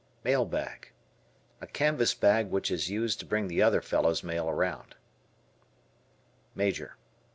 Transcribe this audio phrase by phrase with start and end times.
[0.23, 0.93] Mail Bag.
[1.61, 4.95] A canvas bag which is used to bring the other fellow's mail around.
[6.55, 6.97] Major.